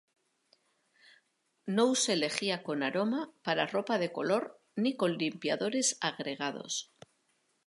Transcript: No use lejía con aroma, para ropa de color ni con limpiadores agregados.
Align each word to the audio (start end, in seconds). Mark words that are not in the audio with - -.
No 1.75 1.83
use 1.95 2.15
lejía 2.15 2.63
con 2.63 2.81
aroma, 2.81 3.31
para 3.43 3.67
ropa 3.67 3.99
de 3.99 4.11
color 4.11 4.59
ni 4.75 4.95
con 4.97 5.19
limpiadores 5.19 5.99
agregados. 6.01 6.91